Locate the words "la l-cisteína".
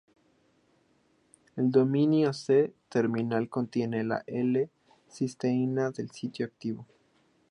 4.03-5.91